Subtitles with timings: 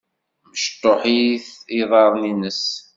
[0.49, 1.47] Mecṭuḥ-it
[1.77, 2.63] yiḍaren-ines.